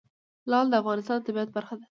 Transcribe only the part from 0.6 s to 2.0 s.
د افغانستان د طبیعت برخه ده.